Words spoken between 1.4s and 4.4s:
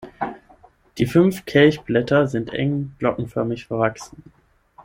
Kelchblätter sind eng glockenförmig verwachsen.